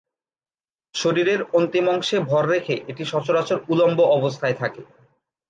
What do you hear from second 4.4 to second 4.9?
থাকে।